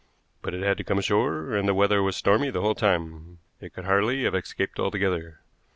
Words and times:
"But 0.41 0.55
it 0.55 0.63
had 0.63 0.79
to 0.79 0.83
come 0.83 0.97
ashore, 0.97 1.53
and 1.53 1.67
the 1.67 1.75
weather 1.75 2.01
was 2.01 2.15
stormy 2.15 2.49
the 2.49 2.61
whole 2.61 2.73
time. 2.73 3.37
It 3.59 3.75
could 3.75 3.85
hardly 3.85 4.23
have 4.23 4.33
escaped 4.33 4.79
altogether. 4.79 5.41